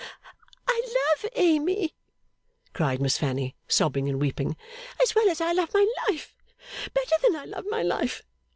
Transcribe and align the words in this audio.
'I 0.67 0.81
love 1.21 1.29
Amy,' 1.35 1.93
cried 2.73 2.99
Miss 2.99 3.19
Fanny, 3.19 3.55
sobbing 3.67 4.09
and 4.09 4.19
weeping, 4.19 4.57
'as 4.99 5.13
well 5.13 5.29
as 5.29 5.39
I 5.39 5.51
love 5.51 5.69
my 5.75 5.87
life 6.09 6.33
better 6.91 7.15
than 7.21 7.35
I 7.35 7.45
love 7.45 7.65
my 7.69 7.83
life. 7.83 8.23